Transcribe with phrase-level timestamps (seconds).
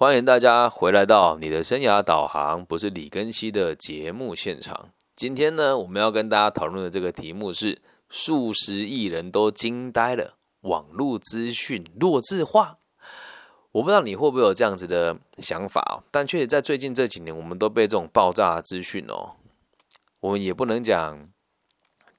[0.00, 4.90] 欢迎大家回来到你的生涯导航，不是李根熙的节目现场。
[5.16, 12.78] 今天呢，我们要跟大家讨论的这个题目是：数十亿人都惊呆了，网络资讯弱智化。
[13.72, 19.32] 我不知道你会不会有这样子的想法哦，但确实在最近这几年，我们都被这种爆炸资讯哦，
[20.20, 21.28] 我们也不能讲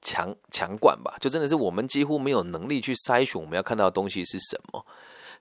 [0.02, 4.84] 强强管吧，就真的是我们几乎没有能力去筛选我们要看到的东西是什么。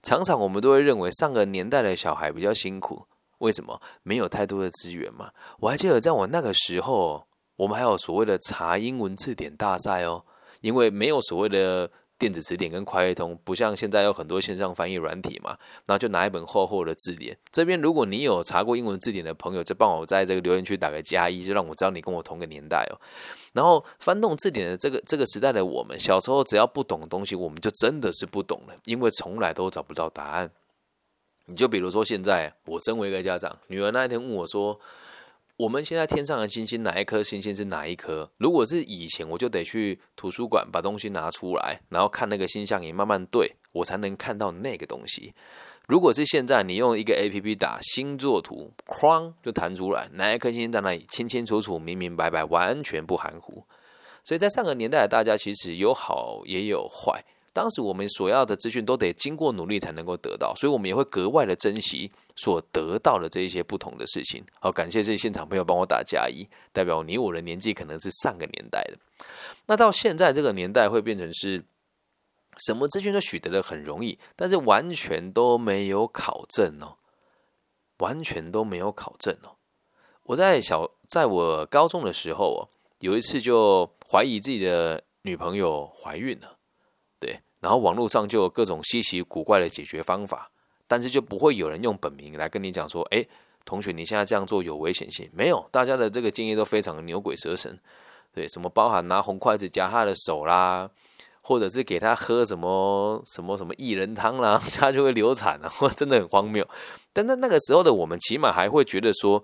[0.02, 3.06] 常常我们都会认为上个年代的小孩比较辛苦，
[3.40, 3.82] 为什么？
[4.04, 5.32] 没有太多的资源嘛。
[5.60, 10.26] 我还记得在我那个时候，我们还有所谓的查英文字典大赛哦，
[10.62, 11.92] 因为没有所谓的。
[12.20, 17.36] 电子词典跟快通不像现在有很多线上翻译软体嘛，然后就拿一本厚厚的字典。
[17.50, 23.00] 这边如果你有查过英文字典的朋友，就帮我在这个留言区打个加一，就让我知道你跟我同个年代哦。
[23.54, 30.52] 然后翻动字典的这个这个时代的我们，小时候只要不懂东西，我们就真的是不懂了，因为从来都找不到答案。
[31.46, 34.78] 你就比如说现在，我身为一个家长，女儿那一天问我说。
[35.60, 38.32] 我们现在天上的星星，哪一颗星星是哪一颗？
[38.38, 45.34] 如果是以前，我就得去图书馆把东西拿出来，然后看那个星象仪慢慢对，我才能看到那个东西。
[45.86, 53.62] 如果是现在，你用一个 A P P 打星座图，哐就弹出来，哪一颗星星在那里，清清楚楚、明明白白，完全不含糊。
[54.24, 57.22] 所以在上个年代，大家其实有好也有坏。
[57.52, 62.10] 当时我们所要的资讯都得经过努力才能够得到，所以我们也会格外的珍惜。
[62.42, 68.98] 所得到的这一些不同的事情，好，感谢这些现场朋友帮我打加一，代表你我的年纪可能是上个年代的。
[69.66, 71.62] 那到现在这个年代会变成是
[72.58, 76.96] 什么资讯都取得的很容易，但是完全都没有考证哦，
[77.98, 79.58] 完全都没有考证哦。
[80.24, 86.58] 我在小在我高中的时候哦，有一次就怀疑自己的女朋友怀孕了，
[87.20, 90.52] 对，然后网络上就有各种稀奇古怪的解决方法。
[90.90, 93.24] 但是就不会有人用本名来跟你讲说，哎，
[93.64, 95.30] 同学，你现在这样做有危险性？
[95.32, 97.80] 没有，大家的这个建议都非常牛鬼蛇神，
[98.34, 100.90] 对，什么包含拿红筷子夹他的手啦，
[101.44, 106.68] 或者是给他喝什么什么什么薏仁汤啦， 他就会流产了， 真的很荒谬。
[107.14, 109.44] 但在那个时候的我们，起码还会觉得说。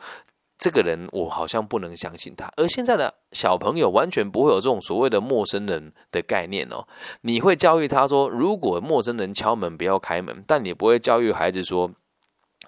[0.58, 6.88] 这个人我好像不能相信他，而现在的小朋友完全不会有这种所谓的陌生人的概念哦。
[7.22, 11.92] 你会教育他说，如果陌生人敲门不要开门，但你不会教育孩子说，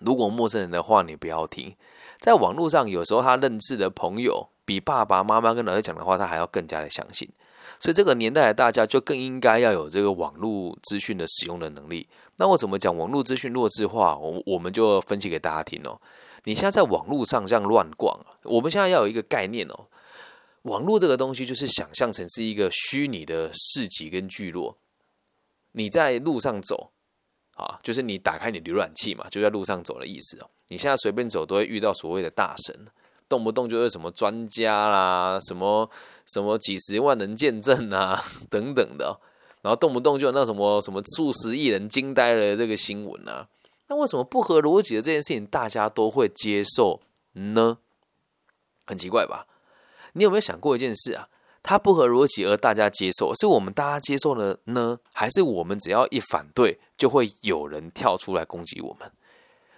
[0.02, 1.74] 如果陌生人的话你不要听。
[2.20, 7.30] 在网络上，有时候他认识的朋友比爸爸妈妈跟老师讲的话，他还要更加的相信。
[7.80, 12.08] 所以这个年代的大家就更应该要有这个网络资讯的使用的能力。
[12.38, 14.18] 那我怎么讲网络资讯弱智化？
[14.18, 16.00] 我我们就分析给大家听哦。
[16.48, 18.40] 你现在在网络上这样乱逛啊？
[18.44, 19.88] 我们现在要有一个概念哦，
[20.62, 24.78] 网络这个东西就是想象成是一个虚拟的市集跟聚落。
[25.74, 26.92] 你在路上走
[27.58, 30.50] 啊，就是你打开你浏览器嘛，就在路上走的意思哦。
[30.70, 32.88] 你现在随便走都会遇到所谓的大神，
[33.28, 35.90] 动不动就是什么专家啦，什么
[36.28, 39.20] 什么几十万人见证啊 等等的，
[39.64, 43.50] 然后动不动就有那什么什么数十亿人惊呆了这个新闻啊。
[43.88, 47.02] 那为什么不合逻辑的这件事情大家都会接受
[47.34, 47.78] 呢？
[48.86, 49.48] 很奇怪吧？
[50.14, 51.30] 你有没有想过一件事啊？
[51.64, 59.12] 它不合逻辑而大家接受，是我们大家接受了呢，还是我们只要一反对，就会有人跳出来攻击我们？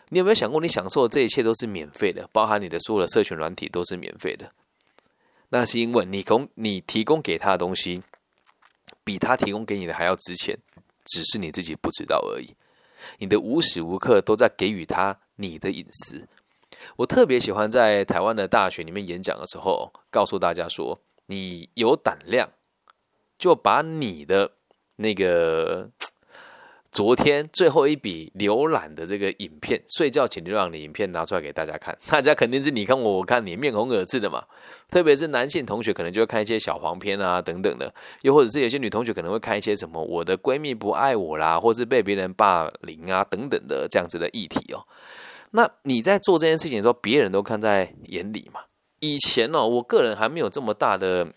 [0.10, 4.52] 你有没有想过，你享受的这一切都是免费的，包含你的所有的社群软体都是免费的？
[5.50, 8.04] 那是因为你供你提供给他的东西，
[9.04, 10.58] 比他提供给你的还要值钱，
[11.06, 12.56] 只是你自己不知道而已。
[13.18, 16.28] 你的无时无刻都在给予他你的隐私。
[16.98, 22.50] 我特别喜欢在台湾的大学里面演讲的时候，告诉大家说：你有胆量，
[23.38, 24.52] 就把你的
[24.98, 25.90] 那个。
[26.92, 34.44] 昨天最后一笔浏览的这个影片，睡觉前浏览的影片拿出来给大家看， 大家肯定是你看我，我看你，面红耳赤的嘛。
[34.90, 44.82] 特别是男性同学，可能就会看一些小黄片啊等等的，又或者是有些女同学可能会看一些什么我的闺蜜不爱我啦，或是被别人霸凌啊等等的这样子的议题哦。
[45.52, 48.62] 那你在做这件事情的时候，别人都看在眼里嘛。
[49.00, 51.28] 以前呢，我个人还没有这么大的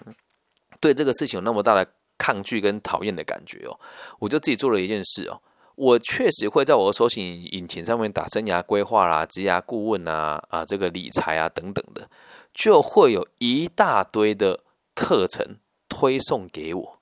[0.81, 1.87] 对这个事情有那么大的。
[2.23, 3.75] 抗拒跟讨厌的感觉哦，
[4.21, 5.43] 我就自己做了一件事哦，
[5.75, 12.09] 我确实会在我的搜索引擎上面打生涯规划啦、职涯顾问啊、啊这个理财啊等等的，
[12.55, 14.61] 就会有一大堆的
[14.95, 15.57] 课程
[15.89, 16.99] 推送给我。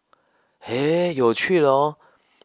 [0.60, 1.96] 诶，有趣了哦，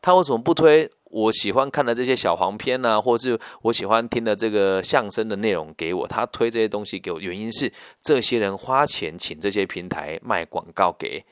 [0.01, 3.01] 他为什么不推我喜欢看的这些小黄片呢？
[3.01, 6.05] 或是我喜欢听的这个相声的内容给我？
[6.05, 11.23] 他推这些东西给我，原因是这些人花钱请这些平台卖广告给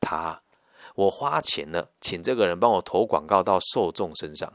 [0.00, 0.40] 他。
[0.98, 4.52] 我花钱了，请这个人帮我投广告到受众身上，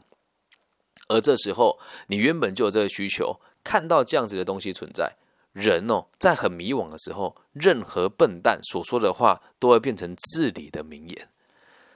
[1.07, 5.15] 而这时候你原本就有这个需求，看到这样子的东西存在，
[5.53, 11.29] 人哦，在很迷惘的时候，任何笨蛋所说的话都会变成至理的名言。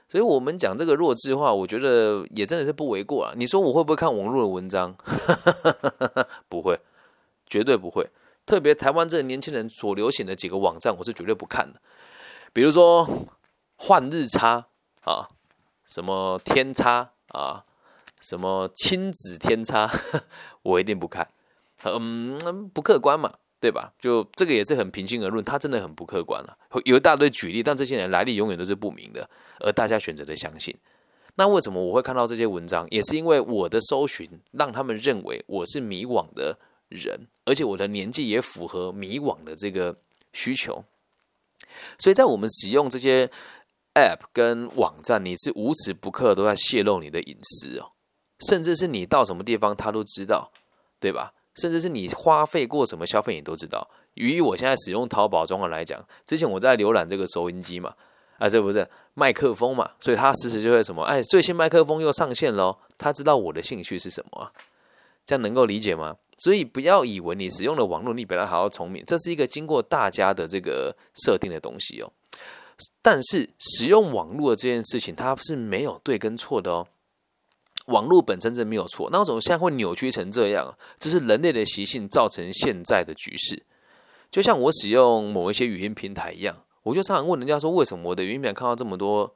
[0.08, 3.34] 所以，我们讲这个弱智化，我觉得也真的是不为过啊。
[3.36, 4.96] 你说我会不会看网络的文章？
[6.48, 6.80] 不会，
[7.46, 8.08] 绝对不会。
[8.46, 11.78] 特别台湾这年轻人所流行的几个网站，我是绝对不看的。
[12.54, 13.06] 比如说
[13.78, 14.66] 换日差
[15.04, 15.30] 啊，
[15.86, 17.64] 什么天差啊，
[18.20, 19.90] 什么亲子天差，
[20.60, 21.26] 我一定不看。
[21.84, 23.32] 嗯，不客观嘛。
[23.60, 23.92] 对吧？
[23.98, 29.28] 就这个也是很平心而论，他真的很不客观了，有一大堆举例，但这些人来历永远都是不明的，
[29.58, 30.72] 而大家选择的相信。
[31.34, 32.86] 那为什么我会看到这些文章？
[32.88, 36.56] 也是因为我的搜寻让他们认为我是迷惘的
[36.88, 39.96] 人，而且我的年纪也符合迷惘的这个
[40.32, 40.84] 需求。
[41.98, 43.28] 所以在我们使用这些
[43.98, 47.92] App 跟网站，你是无时不刻都在泄露你的隐私哦，
[48.48, 50.50] 甚至是你到什么地方他都知道，
[51.00, 51.32] 对吧？
[51.56, 53.90] 甚至是你花费过什么消费，你都知道。
[54.14, 57.94] 于我现在使用淘宝状况来讲，之前我在浏览这个收音机嘛，
[58.38, 62.78] 啊，这不是麦克风嘛，所以他时时就会什么，哎，最新麦克风又上线喽。
[62.96, 64.52] 他知道我的兴趣是什么，
[65.24, 66.16] 这样能够理解吗？
[66.38, 72.12] 所以不要以为你使用的网络你比他还要聪明，这是一个经过大家的这个设定的东西哦。
[73.02, 76.88] 但是使用网络的这件事情，它是没有对跟错的哦。
[77.86, 83.62] 网络本身真没有错，那种现在会扭曲成这样，这是人类的习性造成现在的局势。
[84.30, 89.34] 就像我使用某一些语音平台一样，我就常常问人家说，为什么我的语音平台看到这么多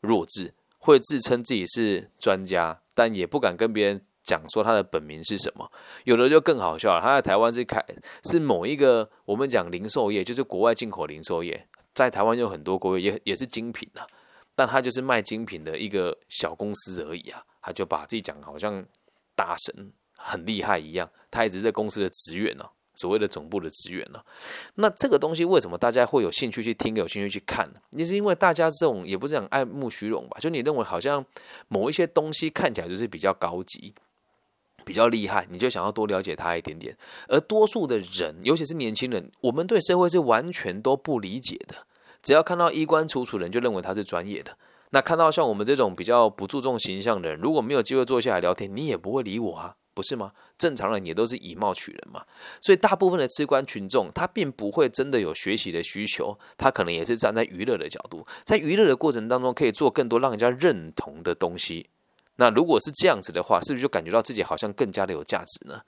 [0.00, 5.70] 弱智，会自称自己是专家，但也不敢跟别人讲说他的本名是什么？
[6.02, 7.80] 有的就更好笑了，他在台湾是开
[8.24, 14.06] 是某一个我们讲零售业，就是国外进口零售业，在台湾有很多国也也是精品啊，
[14.54, 17.42] 但他就是卖精品的一个小公司而已啊。
[17.64, 18.84] 他就把自己讲好像
[19.36, 24.20] 大神很厉害一样，他一直在公司的职员呢，所谓的总部的职员呢。
[24.74, 27.72] 那这个东西为什么大家会有兴趣去听，有兴趣去看？
[27.90, 30.38] 也是因为大家这种也不是讲爱慕虚荣吧？
[30.40, 31.24] 就你认为好像
[31.68, 33.94] 某一些东西看起来就是比较高级、
[34.84, 36.96] 比较厉害，你就想要多了解他一点点。
[37.28, 41.86] 而多数的人，尤其是年轻人，我们对社会是完全都不理解的。
[42.22, 44.56] 只要看到衣冠楚楚的人，就认为他是专业的。
[44.90, 50.32] 那看到像我们这种比较不注重形象的人，如果没有机会坐下来聊天，你也不会理我啊，不是吗？
[50.58, 52.22] 正常人也都是以貌取人嘛。
[52.60, 61.88] 所以大部分的吃官群众，他并不会真的有学习的需求，他可能也是站在娱乐的角度，在娱乐的过程当中，可以做更多让人家认同的东西。
[62.42, 65.80] 那如果是这样子的话，是不是就感觉到自己好像更加的有价值呢？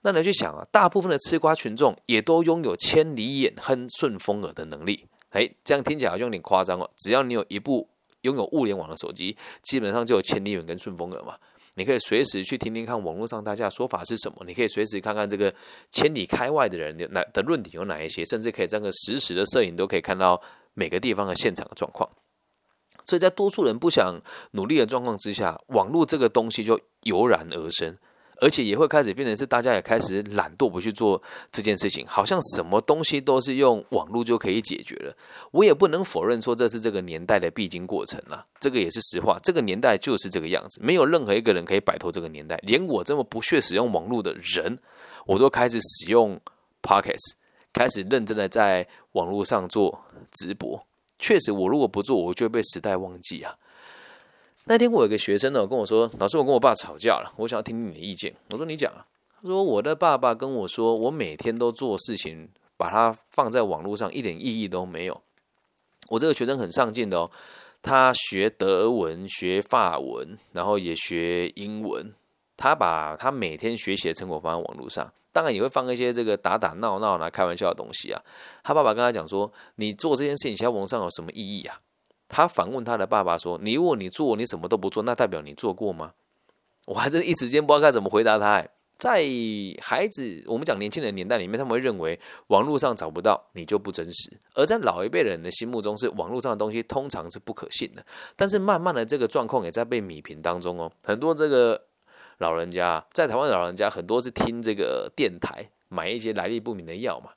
[0.00, 5.06] 那你去想啊，大部分的吃瓜群众也都拥有千里眼和顺风耳的能力。
[5.30, 6.90] 哎，这样听起来好像有点夸张哦。
[6.96, 7.88] 只要你有一部。
[8.24, 11.36] 拥有物联网的手机，基本上就有千里眼跟顺风耳嘛。
[11.74, 15.54] 你可以随时去听听看网络上大家的说法是什么，你可以随时看看这个
[15.90, 20.40] 千里开外的人的哪的论点有哪一些，甚至可以这个实时的摄影都可以看到
[20.72, 22.08] 每个地方的现场的状况。
[23.04, 24.20] 所以在多数人不想
[24.52, 27.96] 努力的状况之下，网络这个东西就油然而生。
[28.40, 31.22] 而且也会开始变成是大家也开始懒惰不去做
[31.52, 35.16] 这件事情，好像什么东西都是用网络就可以解决了。
[35.52, 39.38] 我也不能否认说这是这个年代的必经过程了，这个也是实话。
[39.40, 42.58] 这个年代就是这个样子，没有任何一个人可以摆脱这个年代。
[42.64, 44.76] 连我这么不屑使用网络的人，
[45.26, 46.38] 我都开始使用
[46.82, 47.34] Pockets，
[47.72, 50.84] 开始认真的在网络上做直播。
[51.18, 53.56] 确实，我如果不做，我就会被时代忘记啊。
[54.64, 59.06] 那天我有个学生呢跟我说：“老师，我跟我爸吵架了，我想要听听你的意见。”我说：“你讲啊。”
[59.42, 65.20] 他说：“我的爸爸跟我说，我每天都做事情，把它放在网络上，一点意义都没有。
[66.08, 67.30] 我这个学生很上进的哦，
[67.82, 72.14] 他学德文、学法文，然后也学英文。
[72.56, 78.20] 他把他每天学习的成果放在网络上，当然也会放一些这个打打闹闹、拿开玩笑的东西啊。
[78.62, 81.80] 他爸爸跟他讲说：‘你做这件事情在网络上有什么意义啊？’”
[82.28, 86.12] 他反问他的爸爸说：“你如果你做，你什么都不做，那代表你做过吗？”
[86.86, 88.66] 我还真一时间不知道该怎么回答他。
[88.96, 89.22] 在
[89.82, 98.04] 孩子，我们讲年轻人年代里面，他们会认为网络上找不到你就不真实；而在老一辈人的心目中，是网络上的东西通常是不可信的。
[98.36, 100.90] 但是慢慢的，这个状况也在被米平当中哦。
[101.02, 101.80] 很多这个
[102.38, 107.30] 老人家在台湾，老人家很多是听这个电台买一些来历不明的药嘛，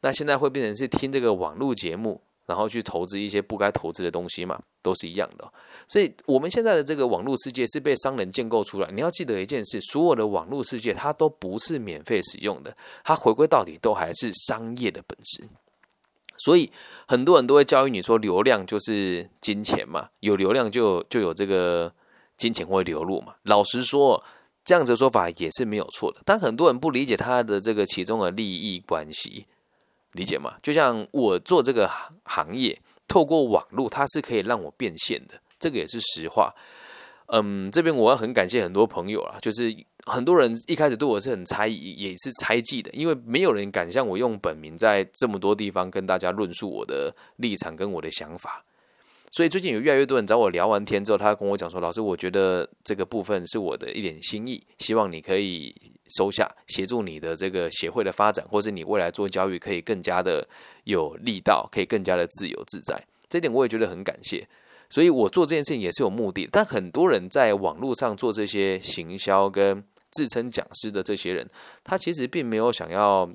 [0.00, 2.20] 那现在会变成是听这个网络节目。
[2.46, 5.52] 然后去投资一些不该投资的东西嘛，都是一样的。
[5.88, 8.88] 所以，我们现在的这个网络世界是被商人建构出来。
[8.92, 15.48] 你要记得一件事：所有的网络世界它都不是免费使用的，它回归到底都还是商业的本质。
[16.36, 16.70] 所以，
[17.08, 21.92] 很多人都会教育你说，流量就是金钱嘛，有流量就就有这个
[22.36, 23.34] 金钱会流入嘛。
[23.42, 24.22] 老实说，
[24.64, 26.20] 这样子的说法也是没有错的。
[26.24, 29.46] 但很多人不理解他的这个其中的利益关系，
[30.12, 30.54] 理解吗？
[30.62, 31.90] 就像我做这个
[32.24, 36.54] 行业，透过网络，它是可以让我变现的，这个也是实话。
[37.28, 39.74] 嗯，这边我要很感谢很多朋友啦，就是
[40.04, 48.64] 很多人一开始对我是很猜疑，也是猜忌的，因为没有人敢像我用本名在这么多地方跟大家论述我的立场跟我的想法。
[49.36, 55.74] 所以最近有越来越多人找我聊完天之后，他跟我讲说：“老师，我觉得这个部分是我的一点心意，希望你可以
[56.16, 60.48] 收下，协助你的这个协会的发展，或是你未来做教育可以更加的
[60.84, 64.48] 有力道，可以更加的自由自在。”这点我也觉得很感谢。
[64.88, 71.46] 所以我做这件事情也是有目的，但很多人在网络上做这些行销跟自称讲师的这些人，
[71.84, 73.30] 他其实并没有想要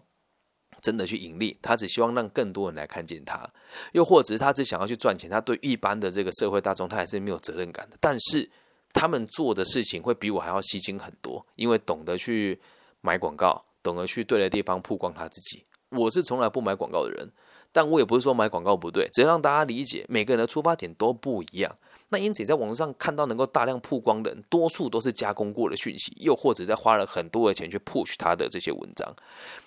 [0.81, 3.49] 真的去盈利，他只希望让更多人来看见他，
[3.91, 7.97] 又或者是他只想要去赚钱，他对一般的这个社会大众他还是没有责任感的。
[7.99, 8.49] 但是
[8.93, 12.59] 他们做的事情会比我还要吸睛很多，因为懂得去
[13.01, 15.63] 买广告，懂得去对的地方曝光他自己。
[15.89, 17.29] 我是从来不买广告的人。
[17.73, 21.73] 但我也不是说买广告不对，只要让大家理解每个人的出发点都不一样。
[22.13, 29.15] 那因此，在网络上看到能够大量曝光的人，多数都是加工过的讯息，又或者在花了很多的钱去 push 他的这些文章。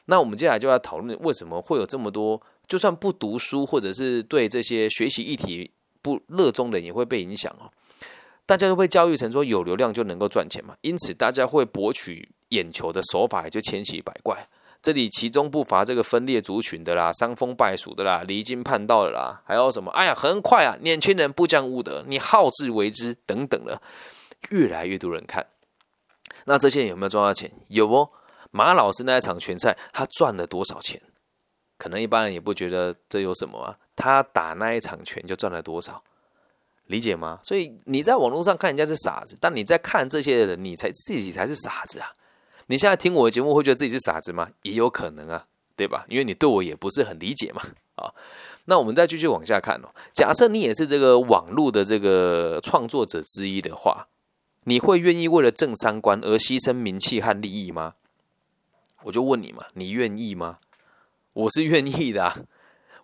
[0.04, 5.70] 那我们接下来就要讨论为什么会有这么多，就算不读书或者是对这些学习议题
[6.02, 7.72] 不热衷的人，也会被影响哦。
[8.44, 14.46] 大家都被教育成说有流量就能够赚钱嘛，因此大家会博取眼球的手法也就千奇百怪。
[14.84, 19.90] 这里其中不乏这个分裂族群的啦，伤风败俗的啦，离经叛道的啦，还有什么？
[19.92, 23.80] 哎呀，很快啊，年轻人不讲武德，你好自为之等等的，
[24.50, 25.46] 越来越多人看。
[26.44, 27.50] 那这些人有没有赚到钱？
[27.68, 28.10] 有哦。
[28.50, 31.00] 马老师那一场拳赛，他赚了多少钱？
[31.78, 33.74] 可能一般人也不觉得这有什么啊。
[33.96, 36.04] 他打那一场拳就赚了多少？
[36.88, 37.40] 理解吗？
[37.42, 42.12] 所以你在网络上看人家是傻子，但你在看这些人，你才自己才是傻子啊。
[42.66, 44.48] 你现在听我的节目，会觉得自己是傻子吗？
[44.62, 46.06] 也有可能啊，对吧？
[46.08, 47.62] 因为你对我也不是很理解嘛。
[47.96, 48.12] 啊，
[48.64, 49.88] 那我们再继续往下看哦。
[50.12, 54.08] 假设你也是这个网络的这个创作者之一的话，
[54.64, 57.94] 你会愿意为了正三观而牺牲名气和利益吗？
[59.04, 60.58] 我就问你嘛，你愿意吗？
[61.34, 62.46] 我是愿意的，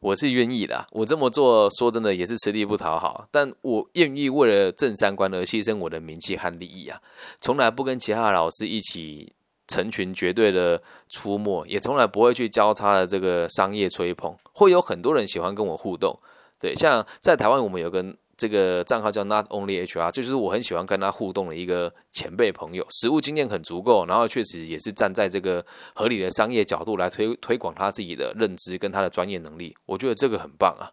[0.00, 0.88] 我是愿意的。
[0.90, 7.00] 我这么做，说真的也是吃力不讨好，但我愿意为了正三观而牺牲我的名气和利益啊！
[7.40, 9.32] 从来不跟其他的老师一起。
[9.70, 16.18] 成群绝对的出没，也从来不会去交叉的这个商业吹捧，会有很多人喜欢跟我互动。
[16.58, 18.04] 对，像在台湾，我们有个
[18.36, 30.90] 这个账号叫 Not Only HR，就是我很喜欢跟他互动的一个前辈朋友，实务经验很足够，然后确实也是站在这个合理的商业角度来推推广他自己的认知跟他的专业能力，我觉得这个很棒啊。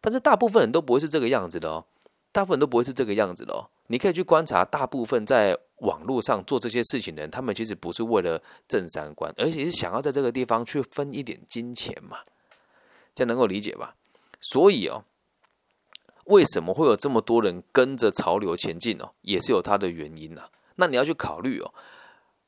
[0.00, 1.84] 但是大部分人都不会是这个样子的哦，
[2.38, 3.66] 大部分都不会是这个样子的哦。
[3.88, 12.18] 你可以去观察，大部分在网络上做这些事情的人，他们其实不是为了正三观，而且是想要在这个地方去分一点金钱嘛，
[13.12, 13.96] 这样能够理解吧？
[14.40, 15.02] 所以哦，
[16.26, 20.42] 为什么会有这么多人跟着潮流前进哦，也是有它的原因呐。
[20.76, 21.74] 那你要去考虑哦，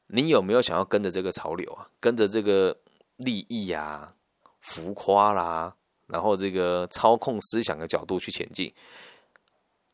[0.07, 2.77] 你有没有想要跟着这个潮流啊，跟着这个
[3.17, 4.15] 利益啊、
[4.61, 5.75] 浮夸啦，
[6.07, 8.73] 然后这个操控思想的角度去前进？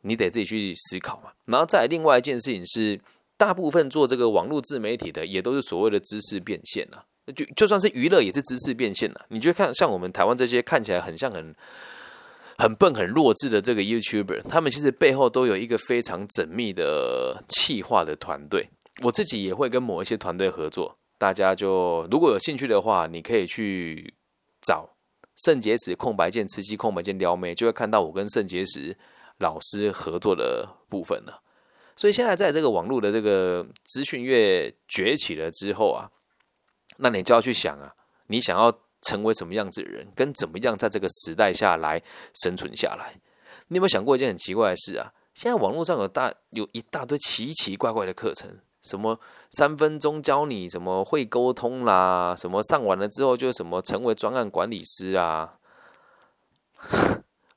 [0.07, 1.31] 你得自己去思考嘛。
[1.47, 3.01] 然后再另外一件事情是。
[3.39, 7.05] 大部分做这个网络自媒体的，也都是所谓的知识变现了。
[7.35, 9.27] 就就算是娱乐，也是知识变现了。
[9.29, 11.55] 你就看像我们台湾这些看起来很像很
[12.57, 18.71] 很笨、很弱智的这个 YouTuber，他们其实背后都有一个非常缜密的企划的团队。
[19.03, 20.97] 我自己也会跟某一些团队合作。
[21.19, 24.15] 大家就如果有兴趣的话，你可以去
[24.63, 24.89] 找
[25.45, 28.97] 肾结石空白键、磁吸空白键撩妹，就会看到我跟肾结石
[29.39, 31.43] 老师合作的部分了。
[31.97, 36.11] 所以现在在这个网络的这个资讯越崛起了之后啊，
[36.99, 37.95] 那你就要去想啊，
[38.27, 38.71] 你想要
[39.03, 42.03] 成为什么样子的人，跟怎么样在这个时代下来
[42.35, 43.19] 生存下来？
[43.69, 45.13] 你有没有想过一件很奇怪的事啊？
[45.35, 49.19] 现在网络上有大有一大堆奇奇怪怪的课程，什么
[49.51, 55.59] 三分钟教你什么会沟通啦，什么上完了之后就什么成为专案管理师啊？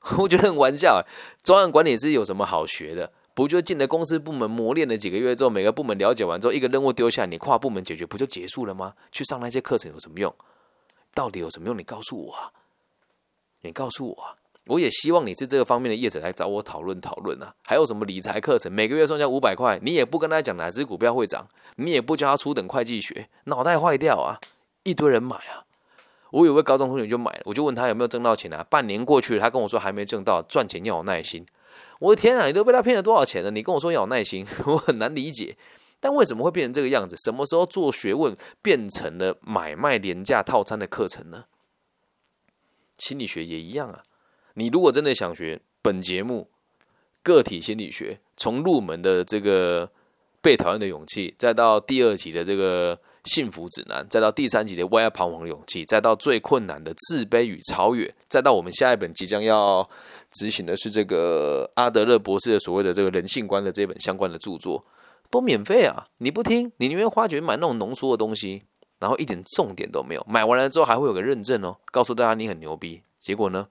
[0.18, 1.04] 我觉得很玩笑，
[1.42, 3.12] 专案管理师有什么好学的？
[3.32, 8.94] 不就进了公司部门磨练了几个月之后，每个部门了解完之后，一个任务丢下，你跨部门解决不就结束了吗？
[9.12, 10.34] 去上那些课程有什么用？
[11.14, 11.78] 到底有什么用？
[11.78, 12.52] 你告诉我啊！
[13.62, 14.36] 你告诉我啊！
[14.66, 17.54] 我也希望你是这个方面的业者来找我讨论讨论啊！
[17.62, 24.38] 还有什么理财课程，每个月送人家五百块，你也不跟他讲哪只股票会涨，你也不教他初等会计学，脑袋坏掉啊！
[24.82, 25.64] 一堆人买啊！
[26.30, 28.64] 我有位高中同学就买了，我就问他有没有挣到钱啊？
[28.70, 31.44] 半年过去了，他跟我说还没挣到，赚钱要有耐心。
[31.98, 32.46] 我的天啊！
[32.46, 33.50] 你都被他骗了多少钱了？
[33.50, 35.56] 你跟我说要有耐心， 我很难理解。
[36.00, 37.14] 但为什么会变成这个样子？
[37.16, 41.44] 什么时候做学问变成了买卖廉价套餐的课程呢？
[42.96, 44.02] 心理学也一样啊。
[44.54, 46.48] 你如果真的想学本节目
[47.22, 49.90] 个体心理学，从入门的这个
[50.40, 59.88] 被讨厌的勇气，再到第二集的这个幸福指南，再到第三集的为爱彷徨勇气，再到最困难的自卑与超越，再到我们下一本即将要
[60.30, 64.84] 执行的是这个阿德勒博士的所谓的这个人性观的这本相关的著作。
[65.32, 66.08] 都免费啊！
[66.18, 68.64] 你不听，你宁愿花钱买那种浓缩的东西，
[68.98, 70.26] 然后一点重点都没有。
[70.28, 73.00] 买完了之后还会有个认证哦，告诉大家你很牛逼。
[73.20, 73.68] 结果呢，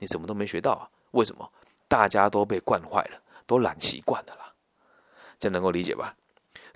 [0.00, 0.90] 你什么都没学到啊？
[1.12, 1.48] 为什么？
[1.86, 4.52] 大家都被惯坏了，都懒习惯的啦。
[5.38, 6.16] 这能够理解吧？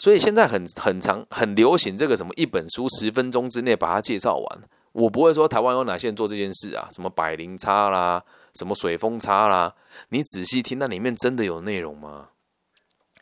[0.01, 4.63] 所以现在很很长很流行这个什么一本书十分钟之内把它介绍完。
[4.93, 6.89] 我不会说台湾有哪些人做这件事啊？
[6.91, 8.21] 什么百灵差啦，
[8.55, 9.73] 什么水风差啦？
[10.09, 12.31] 你仔细听，那里面真的有内容吗？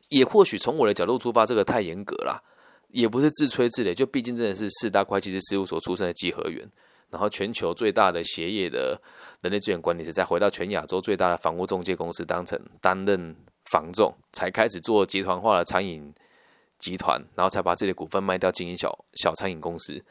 [0.09, 2.43] 也或许从我的角度出发，这个太严格了，
[2.89, 3.93] 也不是自吹自擂。
[3.93, 6.67] 就毕竟真的是四大会计师事务所出身的稽核员，
[7.11, 8.99] 然后全球最大的鞋业的
[9.43, 13.37] 人力资源管理师，再回到全亚洲最大的房屋中介公司当成担任
[13.73, 16.15] 房仲，才开始做集团化的餐饮
[16.79, 20.05] 集团，然后才把自己的股份卖掉经营小小餐饮公司。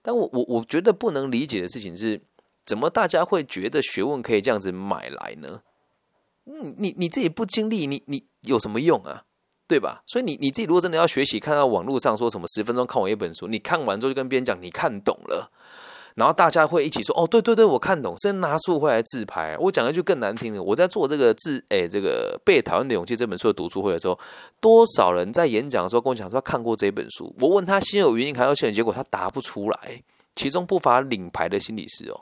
[0.00, 2.20] 但我我我觉得不能理解的事情是，
[2.66, 5.62] 怎么大家会觉得学问可以这样子买来呢？
[6.46, 9.24] 嗯，你你自己不经历，你你有什么用啊？
[9.68, 10.02] 对吧？
[10.06, 15.50] 所以你你自己如果真的要学习，看到网络上说什么十分钟看完一本书，你看完之后就跟别人讲你看懂了，
[16.14, 19.56] 然后大家会一起说哦，对对对，我看懂，甚至拿书会来自拍。
[19.58, 24.18] 我讲一句更难听的，我在做这个自哎这个被讨厌的勇气这本书的读书会的时候，
[24.60, 30.02] 多少人在演讲的时候跟我讲说看过这本书，我问他心有余音还要写，结果他答不出来，
[30.34, 32.20] 其中不乏领牌的心理师哦。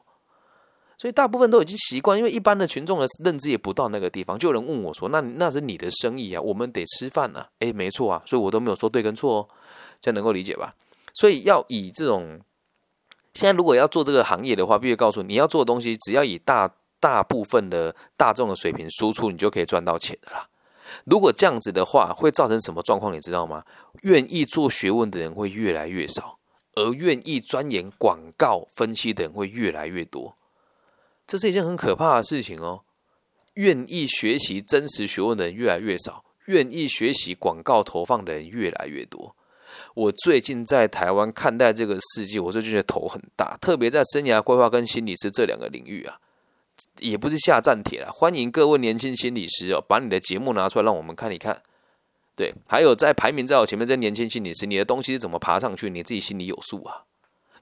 [0.97, 4.39] 所以大部分都已经习惯，因为一般的群众的认知也不到那个地方。
[4.39, 9.49] 就有人问我说：“那那是你的生意啊，我们得吃饭啊。”诶，没错啊，所以我都没有说对跟错哦，
[9.99, 10.75] 这样能够理解吧？
[11.15, 12.39] 所以要以这种
[13.35, 20.49] 现在如果要做这个行业的话，必须告诉你要做的东西，只要以大大部分的大众的水平输出，你就可以赚到钱的啦。
[21.05, 23.13] 如果这样子的话，会造成什么状况？
[23.13, 23.65] 你知道吗？
[24.03, 26.39] 愿意做学问的人会越来越少，
[26.75, 30.37] 而愿意钻研广告分析的人会越来越多。
[31.27, 32.83] 这是一件很可怕的事情哦。
[33.55, 39.37] 愿意学习真实学问的人越来越少，愿意学习广告投放的人越来越多。
[39.95, 46.19] 我最近在台湾看待这个世界，我就觉得头很大，特别在生涯规划跟心理师这两个领域啊，
[47.01, 48.11] 也不是下站帖了。
[48.13, 51.63] 欢迎各位年轻心理师哦，把你的节目拿出来让我们看一看。
[52.37, 55.91] 对，还有在排名在我前面这些年轻心理师，你的东西是怎么爬上去？
[55.91, 57.05] 你自己心里有数啊，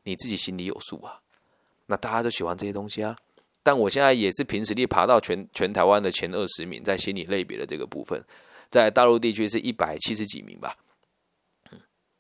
[0.05, 1.21] 你自己心里有数啊。
[1.87, 3.17] 那大家都喜欢这些东西啊。
[3.63, 8.23] 但我现在也是凭实力爬到全全台湾的前二十名，在心理类别的这个部分，
[8.71, 10.77] 在大陆地区是一百七十几名吧。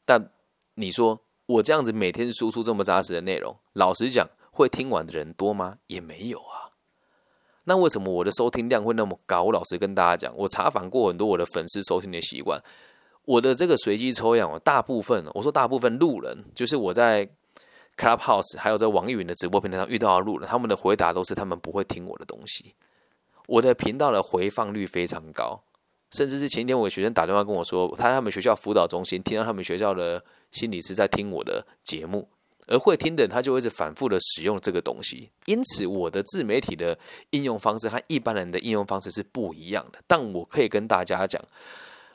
[0.08, 0.30] 但
[0.76, 5.76] 你说我这样子每天输出这么扎实的内容，老实讲，会听完的人多吗？
[5.88, 6.72] 也没有啊。
[7.64, 9.42] 那为什么我的收听量会那么高？
[9.42, 12.58] 我老实跟大家讲，我查访过很多我的粉丝收听的习惯，
[13.26, 17.28] 我的这个随机抽样，大部分我说大部分路人，就是我在。
[17.98, 22.72] Clubhouse 还有在网易云的直播平台上遇到的路人，他们的回答都是他们不会听我的东西。
[23.48, 25.60] 我的频道的回放率非常高，
[26.12, 32.28] 甚至是前一天我给学生打电话跟我说，他他们学校辅导中心听到他们学校的心理师在听我的节目，
[32.66, 35.30] 而会听的他就会是反复的使用这个东西。
[35.46, 36.98] 因此，我的自媒体的
[37.30, 39.98] 应用方式和一般人的应用方式是不一样的。
[40.06, 41.42] 但我可以跟大家讲，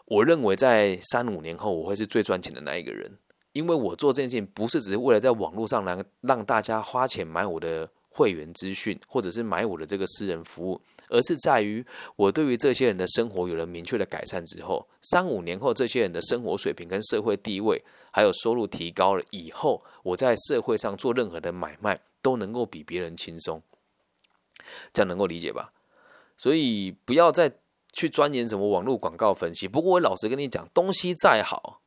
[0.06, 3.18] 我认为在三五年后，我会是最赚钱的那一个人。
[3.54, 11.86] 因为我做这件事情不是只是为了在网络上让让大家花钱买我的会员资讯，或者是买我的这个私人服务，而是在于
[12.16, 23.62] 我对于这些人的生活有了明确的改善之后，三五年后这些人的生活水平跟社会地位还有收入提高了以后，我在社会上做任何的买卖都能够比别人轻松，
[24.94, 25.74] 这样能够理解吧？
[26.38, 27.52] 所以不要再
[27.94, 29.68] 去钻研什么网络广告分析。
[29.68, 31.80] 不过我老实跟你讲，东西再好。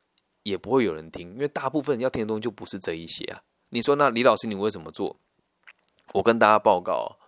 [0.42, 3.42] 也不会有人听，因为大部分要听的东西就不是这一些啊。
[3.70, 5.16] 你说那李老师你为什么做？
[6.12, 7.18] 我跟大家报告，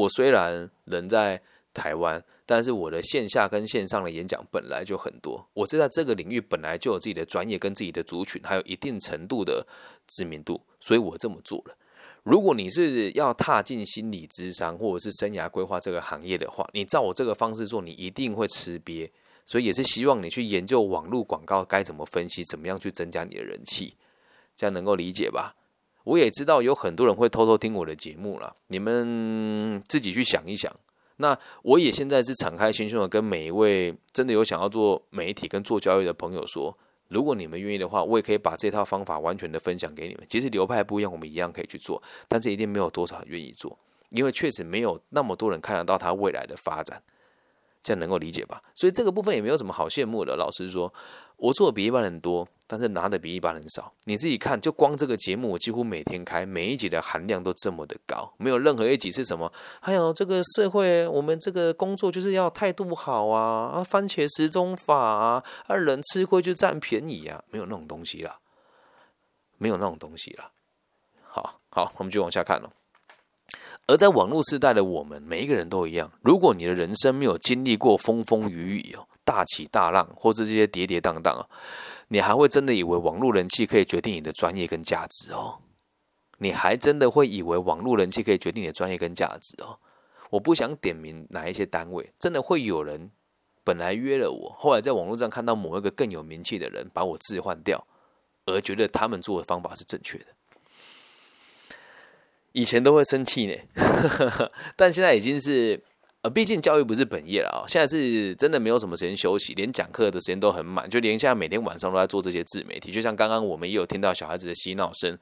[0.00, 1.40] 我虽然人在
[1.74, 5.46] 台湾，但是我的线下跟线上的演讲本来就很多。
[5.52, 9.66] 我是在这个领域本来就有自己的专业跟自己的族群，还有一定程度的
[10.06, 11.76] 知名度，所以我这么做了。
[12.22, 19.10] 如果你是要踏进心理智商或者是生涯规划这个行业的话，你照我这个方式做，你一定会吃瘪。
[19.46, 23.94] 所以也是希望你去研究网络广告该怎么分析，怎么样去增加你的人气，
[24.54, 25.56] 这样能够理解吧？
[26.04, 30.74] 我也知道有很多人会偷偷听我的节目了，你们自己去想一想。
[31.16, 36.76] 那我也现在是敞开心胸的跟每一位真的有想要做媒体跟做交易的朋友说，
[37.08, 40.24] 如果你们愿意的话，我也可以把这套方法完全的分享给你们。
[40.28, 43.78] 其实流派不一样，我们一样可以去做，但是一定没有多少人愿意做，
[44.10, 47.02] 因为确实没有那么多人看得到他未来的发展。
[47.82, 48.62] 这样能够理解吧？
[48.74, 50.36] 所以这个部分也没有什么好羡慕的。
[50.36, 50.92] 老实说，
[51.36, 53.92] 我做的比一般人多，但是拿的比一般人少。
[54.04, 59.52] 你自己看，就光这个节目，我几乎每天开，每一集的含量都这么的高，没有任何一集是什么。
[59.80, 68.38] 还有这个社会，我们这个工作就是要态度好啊，啊，番茄时钟法啊，啊，人吃亏就占便宜啊，没有那种东西啦，
[69.58, 70.52] 没有那种东西啦。
[71.26, 72.70] 好好，我们就往下看了。
[73.88, 76.12] 而在网络时代的我们，每一个人都一样。
[76.22, 81.48] 如果你的人生没有经历过风风雨雨哦，大起大浪，或者这些跌跌宕宕啊，
[82.12, 85.58] 你还会真的以为网络人气可以决定你的专业跟价值哦？
[86.38, 89.78] 你还真的会以为网络人气可以决定你的专业跟价值哦？
[90.30, 93.12] 我不想点名哪一些单位，真的会有人
[93.62, 97.86] 本来约了我，后来在网络上看到某一个更有名气的人把我置换掉，
[98.46, 100.26] 而觉得他们做的方法是正确的。
[102.50, 103.54] 以前都会生气呢，
[104.74, 105.80] 但现在已经是
[106.22, 107.64] 呃，毕竟教育不是本业了啊。
[107.66, 112.92] 现在是真的没有什么时间休息，连讲课的时间都很满，就连现在每天晚上都在做这些自媒体。
[112.92, 115.18] 就像刚刚我们也有听到小孩子的嬉闹声，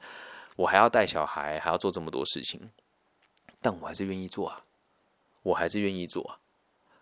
[0.57, 2.69] 我还要带小孩，还要做这么多事情，
[3.61, 4.63] 但我还是愿意做啊，
[5.43, 6.39] 我还是愿意做啊。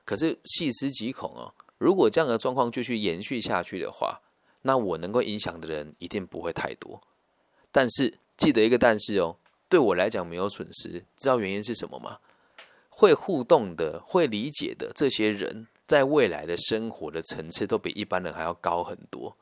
[0.05, 4.21] 可是细思极恐哦，如果这样的状况继续延续下去的话，
[4.61, 7.01] 那我能够影响的人一定不会太多。
[7.71, 9.37] 但是记得一个但是哦。
[9.69, 12.19] 对我来讲没有损失，知道原因是什么吗？
[12.99, 19.37] 会互动的、会理解的这些人，在未来的生活的层次都比一般人还要高很多。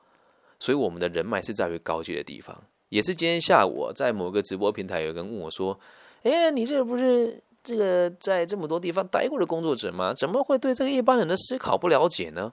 [0.60, 2.64] 所以我们的人脉是在于高级的地方。
[2.90, 5.80] 也是今天下午在某个直播平台，有人问我说
[6.24, 10.14] ：“哎，你这不是这个在这么多地方待过的工作者吗？
[10.14, 12.52] 怎么会对这个一般人的思考不了解呢？”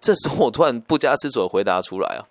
[0.00, 2.22] 这时候我突然不加思索回答出来啊！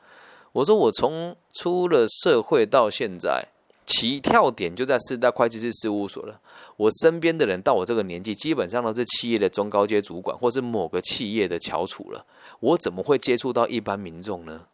[0.54, 3.50] 我说：“我从出了社会到现在。”
[3.86, 6.39] 起跳点就在四大会计师事务所了。
[6.78, 12.26] 我身边的人到我这个年纪，基本上都是企业的中高阶主管，或是某个企业的翘楚了。
[12.60, 14.65] 我怎么会接触到一般民众呢？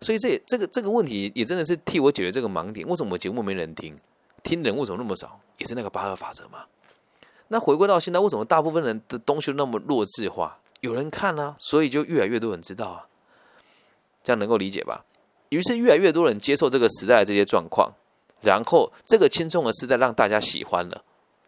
[0.00, 2.86] 所以这这个这个问题也真的是替我解决这个盲点。
[2.86, 3.98] 为什么节目没人听？
[4.42, 5.40] 听人为什么那么少？
[5.58, 6.64] 也是那个八二法则嘛。
[7.48, 10.58] 那回归到现在，为什么大部分人的东西那么弱智化？
[10.80, 13.06] 有人看啊，所以就越来越多人知道啊。
[14.22, 15.04] 这样能够理解吧？
[15.50, 17.92] 于是越来越多人接受这个时代的这些状况，
[18.42, 21.02] 然后这个轻松的时代让大家喜欢了。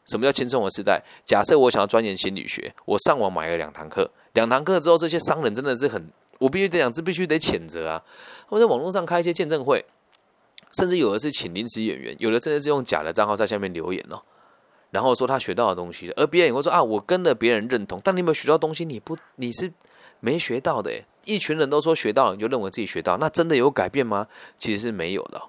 [0.07, 1.01] 什么叫轻松的时代？
[1.25, 8.03] 假设我想要钻研心理学，我上网买了两堂课，两堂课之后，这些商人真的是很，我必须得讲，这必须得谴责啊！
[8.49, 9.85] 我在网络上开一些见证会，
[10.73, 14.21] 甚至有的是请临时演员，有的甚至是用假的账号在下面留言哦，
[14.91, 18.85] 然后说他学到的东西，而别人也会说啊，我跟了别人认同，但你有没有学到东西？
[18.85, 19.73] 你不，你是。
[20.21, 20.93] 没学到的，
[21.25, 24.27] 一群人都说学到了，你就认为自己学到，那真的有改变吗？
[24.59, 25.41] 其实是没有的。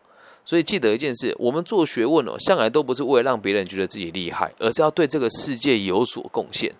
[0.43, 6.73] 所以记得一件事：我们做学问哦，向来都不是为了让别人觉得自己厉害，而是要对这个世界有所贡献。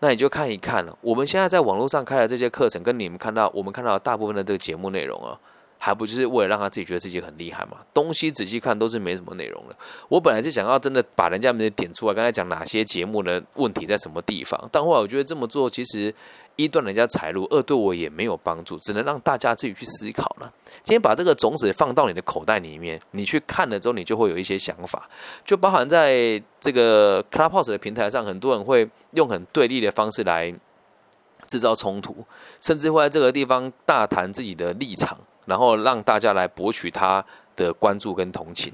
[0.00, 5.38] 那你就看一看了，我们现在在网络上开的这些课程，跟你们看到我们看到大部分的这个节目内容啊。
[5.82, 7.78] 还不就是为了让他自己觉得自己很厉害嘛？
[7.94, 9.74] 东西仔细看都是没什么内容的。
[10.10, 16.14] 我本来是想要真的把人家名点出来，刚才讲哪些节目的问题在什么地方，但后来我觉得这么做其实
[16.62, 20.52] 一断人家财路，二对我也没有帮助，只能让大家自己去思考了。
[20.82, 25.08] 今天把这个种子放到你的口袋里面，你去看了之后，你就会有一些想法，
[25.44, 30.54] 就包含在这个 Clubhouse 的平台上，很多人会用很对立的方式来
[31.46, 32.24] 制造冲突，
[32.60, 35.16] 甚至会在这个地方大谈自己的立场。
[35.46, 37.24] 然后让大家来博取他
[37.56, 38.72] 的关注跟同情。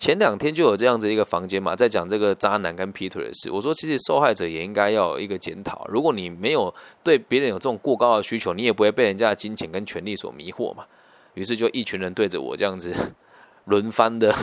[0.00, 3.50] 前两天就有这样子一个房间嘛，在讲这个渣男跟劈腿的事。
[3.50, 5.86] 我说，其实受害者也应该要有一个检讨。
[5.90, 10.84] 如果你没有对别人有这种过高的需求，你也不会被人家的金钱跟权力所迷惑嘛。
[11.34, 12.94] 于是就一群人对着我这样子
[13.66, 14.34] 轮番的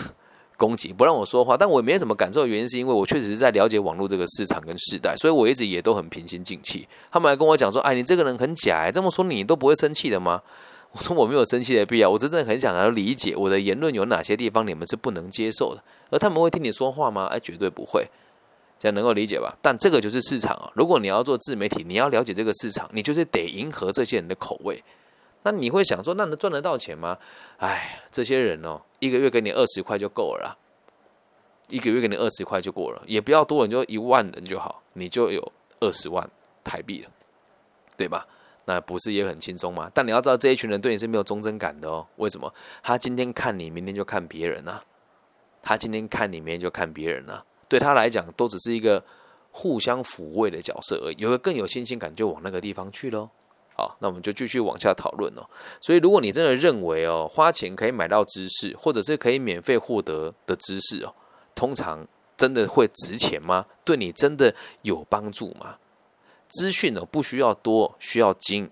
[0.58, 1.58] 攻击，不让我说话。
[1.58, 6.88] 但我也没什么感受原因，是因为我确实是在了解网络这个市场跟时代，所以我一直也都很平心静气。
[7.12, 10.40] 他们还跟我讲说：“哎，你这个人很假，这么说你都不会生气的吗？”
[10.92, 17.28] 我说我没有生气的必要，我真正很想要理解我的言论有哪些地方你们是不能接受的，而他们会听你说话吗？
[17.28, 18.08] 哎，绝对不会，
[18.80, 19.56] 这样能够理解吧？
[19.62, 20.72] 但这个就是市场啊！
[20.74, 24.84] 如果你要做自媒体，你要了解这个市场，你就是得迎合这些人的口味。
[25.44, 27.18] 那你会想说，那能赚得到钱吗？
[27.58, 30.58] 哎，这些人哦，一个月给你二十块就够了，啦，
[31.70, 36.28] 一个月给你二十块就够了，也不要多你，就一万人就好，你就有二十万
[36.64, 37.10] 台币了，
[37.96, 38.26] 对吧？
[38.68, 39.90] 那不是也很轻松吗？
[39.94, 42.06] 但你要知道，这一群人对你是没有忠贞感的哦。
[42.18, 42.54] 为什么？
[42.84, 44.84] 他今天看你，明天就看别人啊。
[45.64, 47.44] 他今天看你，明天就看别人啊。
[47.70, 49.02] 对他来讲，都只是一个
[49.52, 51.16] 互相抚慰的角色而已。
[51.18, 53.30] 有个更有新鲜感，就往那个地方去喽。
[53.74, 55.48] 好，那我们就继续往下讨论哦。
[55.80, 61.14] 所以，如果你真的认为哦，花钱可以买到知识，或者是可以免费获得的知识哦，
[61.56, 63.66] 通常真的会值钱吗？
[63.86, 65.78] 对你真的有帮助吗？
[66.50, 68.70] 资讯呢，不需要多，需要精。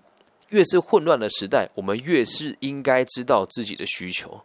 [0.50, 4.40] 越是混乱的时代，我们越是应该知道自己的需求。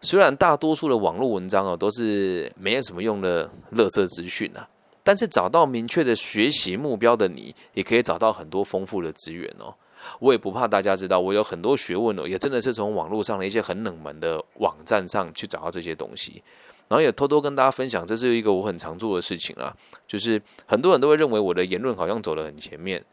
[0.00, 4.68] 虽然大多数的网络文章哦，都是没有什么用的垃圾资讯啊。
[5.02, 9.72] 但是找到明确的学习目标的你，也可以找到很多丰富的资源哦。
[10.18, 16.42] 我也不怕大家知道，我有很多学问哦，也真的是从网络上的一些很冷门的网站上去找到这些东西，
[16.88, 19.74] 然后也偷偷跟大家分享，这是一个我很常做的事情啊。
[20.06, 23.04] 就是很多人都会认为我的言论好像走得很前面，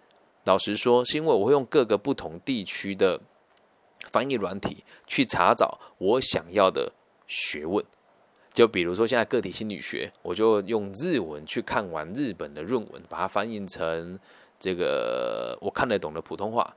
[0.44, 3.20] 老实说，是因为我会用各个不同地区的
[4.12, 6.92] 翻译软体去查找我想要的
[7.28, 7.84] 学问。
[8.54, 14.20] 就比如说现在个体心理学，我就用日文去看完日本的论文，把它翻译成
[14.60, 16.76] 这个我看得懂的普通话。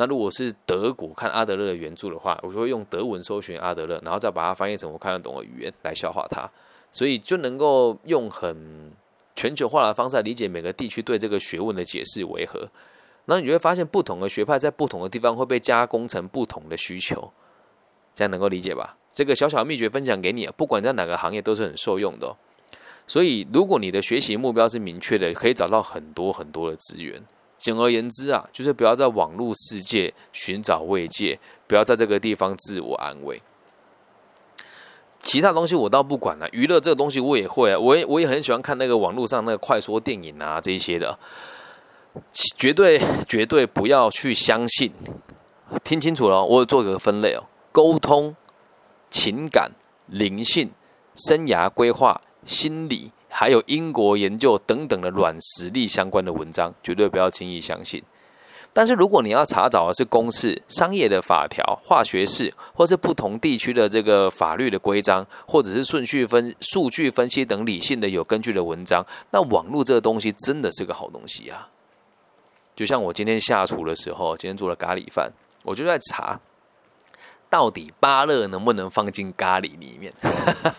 [0.00, 6.50] 那如果是德国看阿德勒的原著的话，我就会用德文搜寻阿德勒，然后再把它翻译成我看得懂的语言来消化它，
[6.90, 8.90] 所以就能够用很
[9.36, 12.60] 全球化的方式来理解每个地区对这个学问的解释为何。
[13.26, 17.30] 然后你就会发现，不同的学派在不同的地方会被加工成不同的需求，
[18.14, 18.96] 这样能够理解吧？
[19.12, 22.34] 这个小小秘诀分享给你，不管在哪个行业都是很受用的。
[23.06, 27.22] 所以，如果你的学习目标是明确的，可以找到很多很多的资源。
[27.60, 33.42] 简而言之啊，就是不要在网络世界寻找慰藉，不要在这个地方自我安慰。
[35.18, 41.18] 其他东西我倒不管了，娱乐这个东西我也会啊，我也我也很喜欢看那个网络上那个快说电影啊这一些的，
[42.56, 44.90] 绝对绝对不要去相信。
[45.84, 48.34] 听清楚了，我有做一个分类哦，沟通、
[49.10, 49.70] 情感、
[50.06, 50.70] 灵性、
[51.14, 53.12] 生涯规划、心理。
[53.30, 58.02] 还有英国研究等等的软实力相关的文章，绝对不要轻易相信。
[58.72, 71.68] 但是如果你要查找的是公式、商业的法条、化学式，或是不同地区的这个法律的规章，或者是顺序分、数据分析等理性的有根据的文章，那网络这个东西真的是个好东西啊！
[72.76, 75.32] 就像我今天下厨的时候，今天做了咖喱饭，
[75.64, 76.38] 我就在查，
[77.48, 80.12] 到底芭乐能不能放进咖喱里面？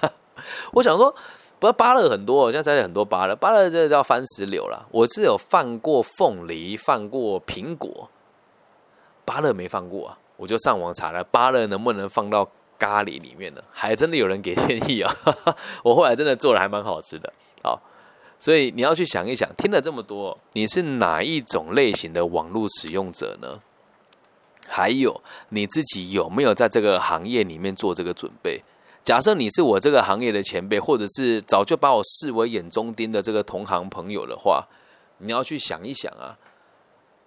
[0.71, 1.13] 我想说。
[1.61, 4.83] 不过芭乐很多，我现在在很多芭乐，芭乐这叫番石榴啦。
[4.89, 8.09] 我是有放过凤梨，放过苹果，
[9.23, 10.17] 芭乐没放过啊。
[10.37, 13.61] 我就上网查了，芭乐能不能放到咖喱里面呢？
[13.69, 15.15] 还真的有人给建议啊。
[15.85, 17.31] 我后来真的做的还蛮好吃的。
[17.61, 17.79] 好，
[18.39, 23.59] 所以你要去想一想，听了这么多，你是哪一种类型的网络使用者呢？
[24.67, 28.63] 还有你自己有没有在这个行业里面做这个准备？
[29.03, 34.67] 假设你是我这个行业的前辈，或者是早就把我视为眼中钉的这个同行朋友的话，
[35.17, 36.37] 你要去想一想啊，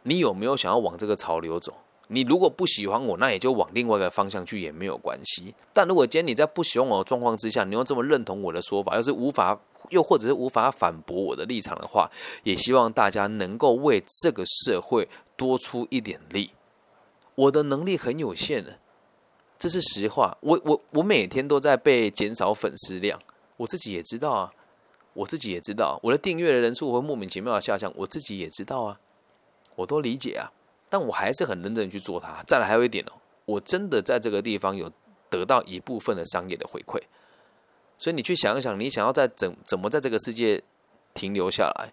[0.04, 1.74] 你有没有想要往这个潮流走？
[2.08, 5.52] 你如果不喜欢我，那也就往另外一个方向去也没有关系。
[5.72, 9.58] 但如果今天你在不喜欢我的状况之下，你又这么认同我的说法，要是无法
[9.88, 12.08] 又或者是无法反驳我的立场的话，
[12.44, 16.52] 也希望大家能够为这个社会多出一点力。
[17.34, 18.78] 我的能力很有限的。
[19.64, 23.18] 这是实话，我我我每天都在被减少粉丝量，
[23.56, 24.52] 我自己也知道啊，
[25.14, 29.00] 我自己也知道，我的订阅的人数会莫名其妙的下降，我自己也知道啊，
[29.74, 30.52] 我都理解啊，
[30.90, 32.42] 但我还是很认真去做它。
[32.46, 33.12] 再来还有一点哦，
[33.46, 34.92] 我真的在这个地方有
[35.30, 37.00] 得到一部分的商业的回馈，
[37.96, 40.62] 所以你去想一想，你想要在怎怎么在这个世界
[41.14, 41.90] 停留下来？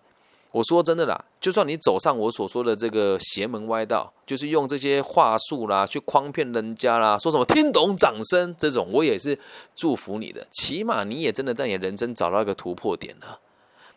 [0.52, 9.40] 我说真的啦，就算你走上我所说的这个邪门歪道，就是用这些话术啦去诓骗人家啦，说什么听懂掌声这种，我也是
[9.76, 10.46] 祝福你的。
[10.52, 13.40] 起码你也真的在你人生找到一个突破点了。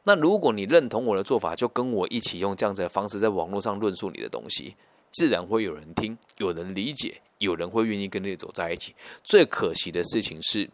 [0.05, 4.77] 那如果你认同我的做法，就跟我一起用这样子的方式在网络上论述你的东西，
[5.11, 8.95] 自然会有人听，有人理解，有人会愿意跟你走在一起。
[9.25, 10.71] 最可惜的事情是，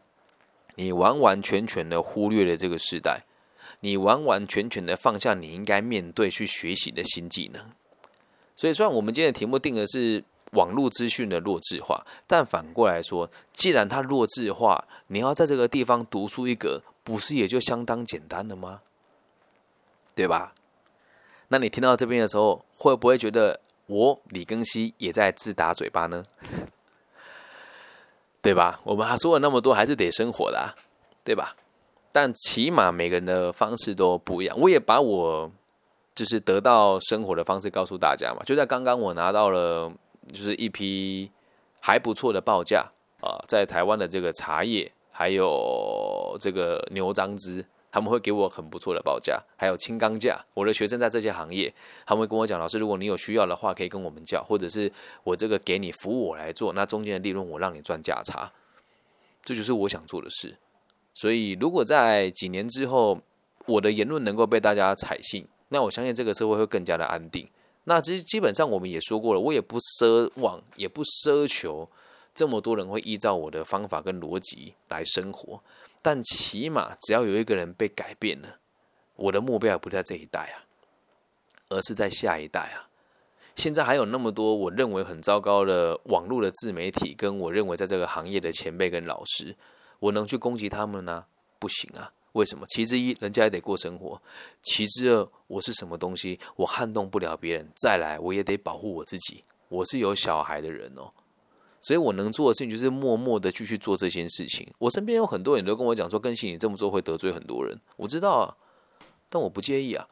[0.75, 3.25] 你完完全全的忽略了这个时代。
[3.81, 7.62] 你完完全全的放下你应该面对去学习的新技能，
[8.57, 18.83] 所以虽然我们今天的题目定的是网络资讯的弱智化，但反过来说，既然它弱智化，你要在这个地方读出一个，不是也就相当简单了吗？
[20.14, 20.53] 对吧？
[21.49, 26.25] 那你听到这边的时候，会不会觉得我李庚希也在自打嘴巴呢？
[28.43, 28.81] 对吧？
[28.85, 30.75] 我们还说了那么多，还是得生活的，
[31.25, 31.57] 对吧？
[32.12, 34.59] 但起码每个人的方式都不一样。
[34.59, 35.51] 我也把我
[36.14, 38.42] 就是得到生活的方式告诉大家嘛。
[38.44, 39.92] 就在刚刚，我拿到了
[40.33, 41.31] 就是一批
[41.81, 42.87] 还不错的报价
[43.20, 50.40] 啊，在台湾的这个茶叶还有这个牛樟汁他们会给我很不错的报价，还有青钢价。
[50.55, 51.73] 我的学生在这些行业，
[52.07, 54.90] 他们会跟我讲，老师，如果你有需要的话，可以跟我们叫，或者是
[55.25, 58.53] 我这个给你服务我来做，那中间的利润我让你赚价差，
[59.44, 60.57] 这就是我想做的事。
[61.20, 63.20] 所以，如果在几年之后，
[63.66, 67.46] 我的言论能够被大家采信，那我相信这个社会会更加的安定。
[67.85, 71.87] 那其实基本上我们也说过了，我也不奢望，也不奢求
[72.35, 75.62] 这么多人会依照我的方法跟逻辑来生活。
[76.00, 78.56] 但起码只要有一个人被改变了，
[79.16, 80.64] 我的目标也不在这一代啊，
[81.68, 82.88] 而是在下一代啊。
[83.56, 89.54] 现在还有那么多我认为很糟糕的网络的自媒体，跟我认为在这个行业的前辈跟老师，
[90.00, 91.24] 我能去攻击他们呢？
[91.58, 92.12] 不行啊！
[92.32, 92.64] 为什么？
[92.68, 94.20] 其之一，人家也得过生活；
[94.62, 97.68] 其之二，我是什么东西，我撼动不了别人。
[97.76, 99.44] 再来，我也得保护我自己。
[99.68, 101.10] 我是有小孩的人哦。
[101.80, 104.66] 所以我能做的事情就是默默的继续做这件事情。
[104.78, 108.56] 我身边有很多人都跟我讲说：“更新你这么做会得罪很多人。”我知道啊，
[109.28, 110.08] 但我不介意啊。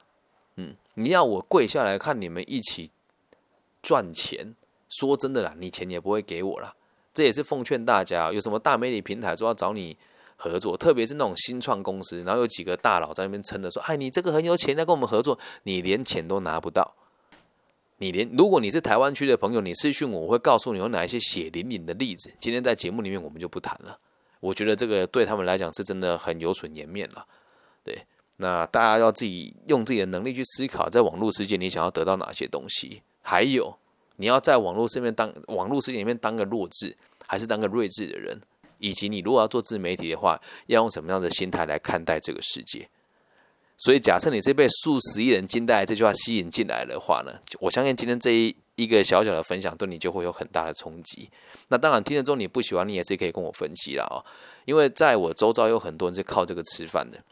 [0.57, 2.91] 嗯，你要我跪下来看你们一起
[3.81, 4.55] 赚钱，
[4.89, 6.75] 说真的啦，你钱也不会给我啦。
[7.19, 9.97] 这也是奉劝大家，有什么大媒体平台说要找你
[10.37, 16.95] 合作，特别是那种新创公司，然后有几个大佬在那边撑着说：“哎，你这个很有钱，要跟我们合作，你连钱都拿不到。”
[17.99, 22.31] 你连如果你是台湾区的朋友，你私讯我，我会告诉你有哪一些血淋淋的例子。
[22.39, 23.99] 今天在节目里面我们就不谈了。
[24.39, 27.27] 我觉得这个对他们来讲是真的很有损颜面了。
[27.83, 28.01] 对，
[28.37, 33.77] 那大家要自己用自己的能力去思考，在网络世界你想要得到哪些东西，还有
[34.19, 36.97] 你要在网络世界当网络世界里面当个弱智，
[37.29, 38.41] 还是当个睿智的人，
[38.79, 42.89] 以及你如果要做自媒体的话，要用什么样的心态来看待这个世界。
[43.77, 51.31] 所以，假设你是被数十亿人惊呆这句话吸引进来的话呢，我相信今天这一一个小小的分享对你就会有很大的冲击。
[51.69, 54.19] 那当然，听了之后你不喜欢，你也是可以跟我分析了啊。
[54.65, 57.23] 因为在我周遭有很多人是靠这个吃饭的，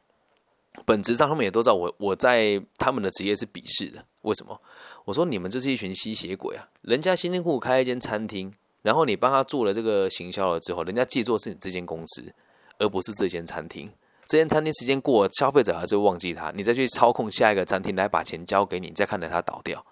[0.84, 4.04] 本质上他们也都知道我我在他们的职业是鄙视的。
[4.22, 4.60] 为什么？
[5.04, 6.68] 我说你们就是一群吸血鬼啊！
[6.82, 8.52] 人家辛辛苦苦开一间餐厅，
[8.86, 12.32] 然后你帮他做了这个行销了之后，人家记住是你这间公司，
[12.78, 13.90] 而不是这间餐厅。
[14.28, 19.84] 这间餐厅时间过了，消费者还是会忘记他，你再去操控下一个餐厅来把钱交给你，再看着它倒掉，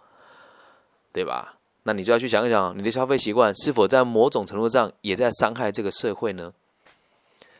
[1.13, 1.59] 对吧？
[1.83, 6.53] 那你就要去想一想，你的消费习惯是否在某种程度上也在伤害这个社会呢？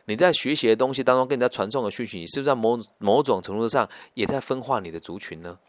[0.05, 5.59] 你在学习的东西当中跟人家传送的讯息，你是不是在某某种程度上也在分化你的族群呢？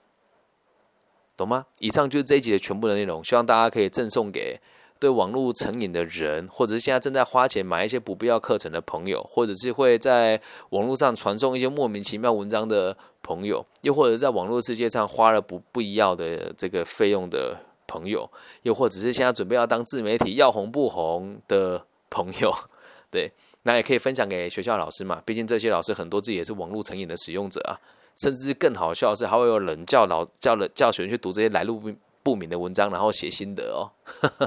[1.37, 1.67] 懂吗？
[1.81, 4.61] 以上就是这一集的全部的内容，希望大家可以赠送给。
[4.99, 17.57] 对网络成瘾的人，或者是现在正在花钱买一些不必要课程的朋友，或者是会在网络上传送一些莫名其妙文章的朋友，又或者在网络世界上花了不不一样的这个费用的
[17.87, 18.29] 朋友，
[18.63, 22.53] 又或者是现在准备要当自媒体要红不红的朋友，
[23.11, 23.31] 对，
[23.63, 25.23] 那也可以分享给学校老师嘛。
[25.25, 27.79] 毕竟这些老师很多自己也是网络成瘾的使用者啊，
[28.17, 31.91] 甚至更好笑的是，还会有人叫老叫人、教学生去读这些来路不
[32.27, 33.87] 不明的文章，然后写心得哦。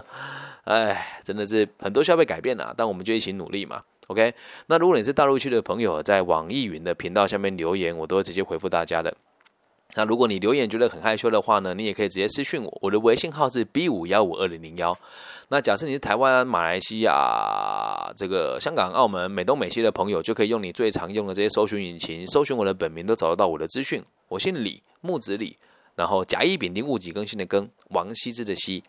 [0.68, 3.82] 哎，真的是很多需要被改变了，但我们就一起努力嘛。
[4.08, 4.34] OK，
[4.68, 9.16] 那如果你是大陆区的朋友，在网易云的频道下面留言，我都会直接回复大家的。
[9.96, 14.96] 那如果你留言觉得很害羞的话呢，你也可以直接私讯我，我的微信号是 B 五幺五二零零幺。
[15.48, 24.04] 那假设你是台湾、马来西亚、这个香港、澳门、美东、美西的朋友，就可以用你最常用的这些搜寻引擎，搜寻我的本名，都找得到我的资讯。
[24.28, 25.58] 我姓李，木子李，
[26.00, 28.82] 然后甲乙丙丁戊己庚辛的庚，王羲之的羲。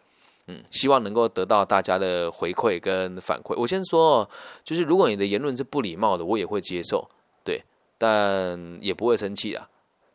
[0.46, 3.52] 嗯，希望能够得到大家的回馈跟反馈。
[3.56, 4.28] 我先说，
[4.62, 7.08] 就是如果你的言论是不礼貌的，我也会接受，
[7.44, 7.60] 对，
[7.98, 9.68] 但也不会生气啊。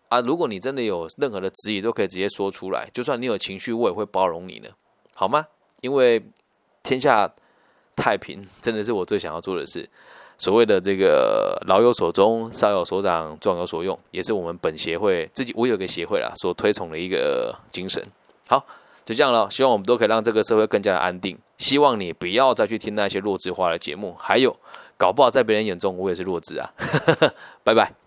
[0.08, 2.90] 啊，如果你真的有任何的质疑，都可以直接说出来。
[2.94, 4.70] 就算你有情绪，我也会包容你呢，
[5.14, 5.46] 好吗？
[5.82, 6.24] 因为
[6.82, 7.30] 天下
[7.94, 9.90] 太平，真的是我最想要做的事。
[10.38, 18.06] 所谓的这个老有所终，少有所长，壮有所用，也是我们本协会自己，我有个协会啦，所推崇的一个精神。
[18.48, 18.66] 好。
[19.06, 21.38] 就这样了，希望我们都可以让这个社会更加的安定。
[21.60, 24.58] 希望你不要再去听那些弱智化的节目，还有，
[24.98, 26.74] 搞不好在别人眼中我也是弱智啊！
[27.64, 28.05] 拜拜。